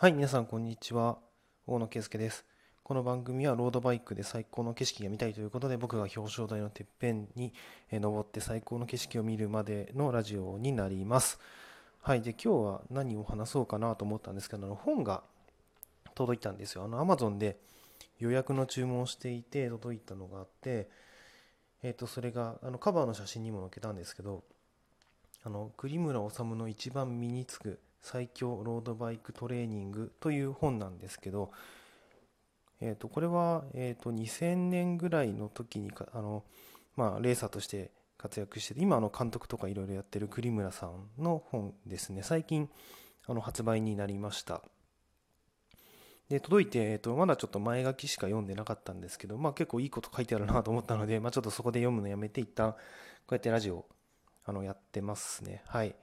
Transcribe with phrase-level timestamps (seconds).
[0.00, 1.18] はい、皆さんこんにちは。
[1.66, 2.46] 大野圭介です。
[2.82, 7.52] この番組はロードバイクで最高の景色が見たいということで僕が表彰台のてっぺんに
[7.92, 11.38] 登って最高の景色を見るまでのラジオになります。
[12.00, 15.22] はい、で今日は何を話そうかなと思ったんですけど、あの本が
[16.14, 16.84] 届いたんですよ。
[16.84, 17.58] あの Amazon で
[18.20, 20.88] 予約の注文をしていて届いたのがあって、
[21.82, 24.44] えっ、とそれがあのカバーの写真にも載っけたんですけど、
[25.42, 31.50] あの栗村治の一番身につく最強ロードバイクトレーニングという本なんですけど、
[32.80, 36.44] えー、とこれは、えー、と2000年ぐらいの時にかあの、
[36.96, 42.22] まあ、レーサーとして活躍してて今あの監督とかいろいろやってる栗村さんの本ですね。
[42.22, 42.68] 最近
[43.26, 44.62] あの発売になりました。
[46.28, 52.78] で届いて、えー、とまだちょっと前書きしか読んでなかったんですけど、まあ、結構いいこと書いてあるなと思ったので、まあ、ちょっとそこで読むのやめて一旦こ
[53.30, 53.84] うやってラジオ
[54.44, 55.62] あのやってますね。
[55.66, 55.94] はい。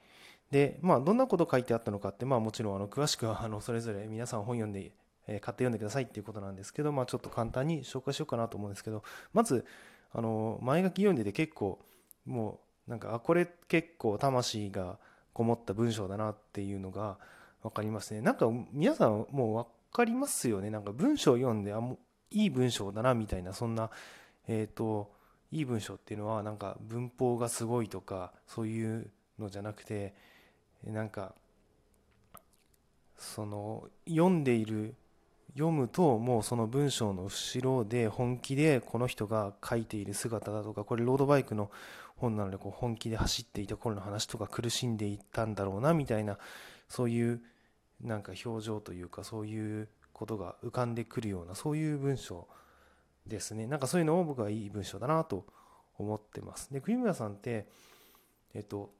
[0.52, 4.92] でまあどんなこと書いてあったのかってまあもちろんあの詳しくはあのそれぞれ皆さん本読んで
[5.28, 9.66] えー買って読んでくださいっていうことなんですけど、まあ、ちょっと簡単に紹介しようかなと思うんですけどまず
[10.14, 11.80] あの前書き読んでて結構
[12.26, 14.98] もうなんかあこれ結構魂が
[15.34, 17.18] こもった文章だなっていうのが
[17.62, 18.22] 分かりますね。
[18.22, 20.70] なんか皆さんもう分かりますよね。
[20.70, 21.98] なんか文章を読んであもう
[22.32, 23.90] いい文章だなみたいなそんな
[24.48, 25.12] えっ、と
[25.52, 30.16] いい文章っていうのはなんか文法がすごいとかそういうのじゃなくて
[30.92, 31.34] なんか
[33.18, 34.96] その読んでいる
[35.54, 41.72] 読むともうその文章の後ろで本気でこの人が書いている姿だとかこれロードバイクの
[42.16, 46.38] 本なのでこう本気で走っていた頃の話とか苦しんでいたんだろうなみたいな
[46.88, 47.42] そういう
[48.02, 52.48] なんか表情というかそういうことが浮かんでくるようなそういう文章
[53.26, 53.68] ですね。
[53.68, 55.46] なんかそういうのを僕はいい文章だなと
[55.98, 56.72] 思ってます。
[56.72, 57.68] で栗村さんって
[58.54, 58.92] えっと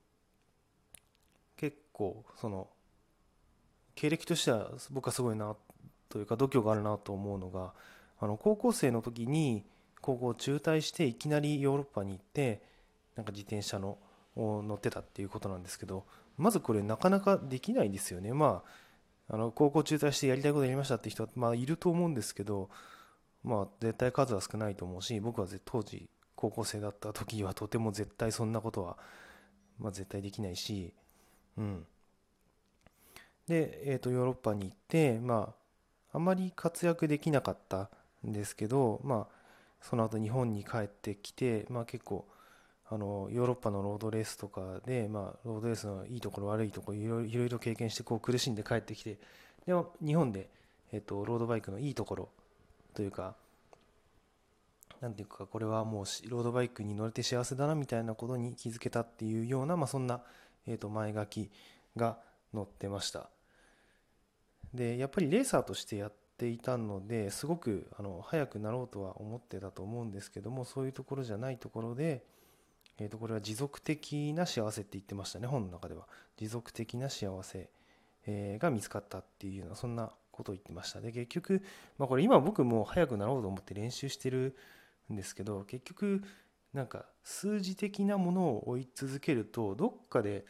[1.58, 2.68] 結構その
[3.96, 5.56] 経歴としては僕はすごいな
[6.10, 7.74] というか度胸があるなと思うのが
[8.20, 9.66] あの高校生の時に
[10.02, 12.62] 高校を中退していきなりヨーロッパに行って
[13.16, 13.98] なんか自転車の
[14.36, 16.06] を乗ってたっていうことなんですけど
[16.38, 18.32] まずこれなかなかできないですよね。
[18.34, 18.64] ま
[19.28, 22.70] ああの高校中退してやりたいことやりましたって人は、まあ、いると思うんですけど
[23.44, 28.98] まあ絶対数は少ないと思うし僕は当時高校生だった時はとても絶対そんなことは、
[29.80, 30.94] まあ、絶対できないし
[31.58, 31.86] うん。
[33.48, 35.54] で、えー、とヨーロッパに行ってま
[36.14, 37.90] ああまり活躍できなかった
[38.26, 39.36] んですけど、まあ、
[39.82, 42.28] その後日本に帰ってきて、まあ、結構
[42.90, 49.18] あのヨーロッパのロードレースとかで、まあ、ロードレースのいいところ悪いところいろいろ経験してこう苦しんで帰ってきて
[49.66, 50.50] でも日本で、
[50.92, 52.30] えー、とロードバイクのいいところ
[52.94, 53.36] というか
[55.02, 60.22] なんていうかこれはもうロードバイクに乗れて幸せだなみたいなことに気づけたっていうような、まあ、そんな、
[60.68, 61.50] えー、と前書き
[61.96, 62.18] が
[62.54, 63.30] 載ってました。
[64.74, 72.24] でやっぱりレーサーとしてやっていたのですごくあの速くなろうとは思ってたと思うんですけどもそういうところじゃないところで、
[73.00, 76.08] えー、とこれは持続的な幸せって言ってましたね本の中では
[76.38, 77.70] 持続的な幸せ、
[78.28, 81.64] えが見つかったっていうようなそんなことを言ってましたで結局、
[81.98, 84.56] まあ、これ今僕も速くなろうと思って練習してる
[85.12, 86.22] んですけど結局
[86.78, 90.46] なんか数字的なものを追い続けるとどっかで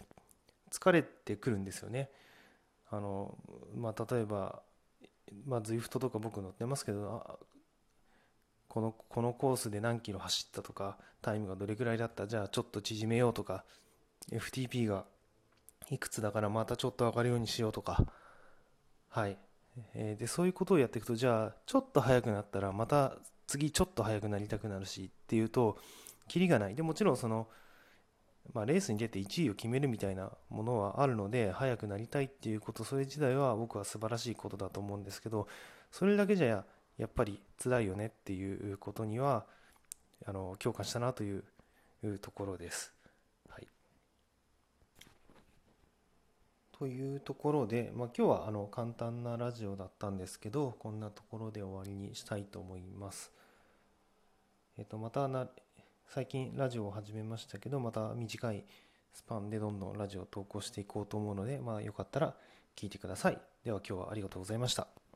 [0.69, 2.09] 疲れてくるんですよね。
[2.91, 3.38] あの
[3.75, 4.61] まあ、例えば、
[5.45, 7.39] まあ、ZWIFT とか僕乗ってますけど
[8.67, 13.63] このこのコースで何キロ走ったとかタイムがどれくらいだったじゃあちょっと縮めようとか
[14.31, 15.05] FTP が
[15.89, 18.05] いくつだからまたちょっと上がるようにしようとか
[19.09, 19.37] はい、
[19.93, 23.17] えーでそういうことをやっていくとじゃあちょっと速くなったらまた
[23.47, 25.77] 次ちょっと速くなりたくなるしっていうと
[26.27, 27.47] キリがないでもちろんその
[28.53, 35.47] まあ、レースに出て1位を決めるみたいなものはあるので速くなりたいっていうことそれ自体は僕は素晴らしいことだと思うんですけど
[35.91, 36.63] それだけじゃ
[36.97, 39.45] やっぱり辛いよねっていうことには
[40.25, 41.43] あの共感したなという
[42.19, 42.91] ところです。
[43.49, 43.67] はい、
[46.71, 53.31] というところで、まあ、今日はあの簡単なラジオだったんですけどこんなところで終わりにしたいと思います。
[54.79, 55.28] えっと、また
[56.09, 58.63] 最近ラジオを始めましたけどまた短い
[59.11, 62.35] スパンでどんどんラジオを投稿していこうと思うのでまあよかったら
[62.75, 63.41] 聞いてください。
[63.65, 65.06] では今日はありがとうございました。